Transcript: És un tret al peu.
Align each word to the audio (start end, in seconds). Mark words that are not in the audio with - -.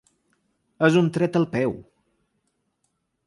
És 0.87 0.97
un 1.01 1.11
tret 1.17 1.37
al 1.41 1.45
peu. 1.53 1.77